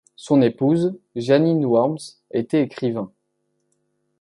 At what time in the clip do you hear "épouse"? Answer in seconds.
0.41-0.97